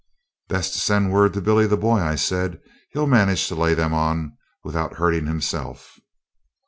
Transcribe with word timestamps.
'Best 0.49 0.73
send 0.73 1.11
word 1.13 1.31
to 1.33 1.41
Billy 1.41 1.67
the 1.67 1.77
Boy,' 1.77 1.99
I 2.01 2.15
said; 2.15 2.59
'he'll 2.89 3.05
manage 3.05 3.47
to 3.49 3.55
lay 3.55 3.75
them 3.75 3.93
on 3.93 4.35
without 4.63 4.95
hurting 4.95 5.27
himself.' 5.27 5.99